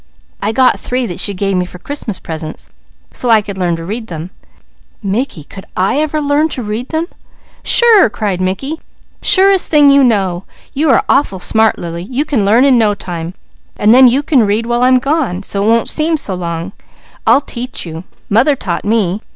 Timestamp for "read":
3.85-4.07, 6.63-6.89, 14.43-14.65